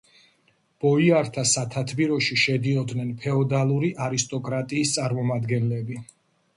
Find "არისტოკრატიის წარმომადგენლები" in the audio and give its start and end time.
4.09-6.05